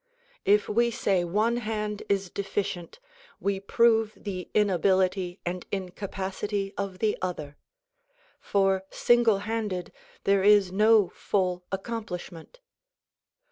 [0.45, 2.97] If we say one hand is deficient
[3.39, 7.55] we prove the inability and incapacity of the other;
[8.39, 9.91] for single handed
[10.23, 12.61] there is no full accomplishment.